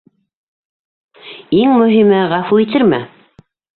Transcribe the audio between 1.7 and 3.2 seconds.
мөһиме: ғәфү итерме?..